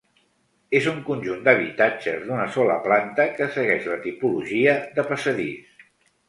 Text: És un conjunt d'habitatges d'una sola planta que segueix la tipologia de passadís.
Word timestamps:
És 0.77 0.85
un 0.91 0.95
conjunt 1.09 1.43
d'habitatges 1.47 2.23
d'una 2.29 2.47
sola 2.55 2.77
planta 2.87 3.27
que 3.37 3.49
segueix 3.59 3.87
la 3.93 3.99
tipologia 4.07 4.75
de 4.97 5.07
passadís. 5.13 5.87